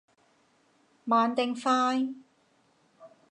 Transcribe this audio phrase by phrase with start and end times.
[1.03, 2.11] 慢定快？